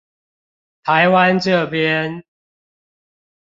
[0.81, 2.23] 台灣這邊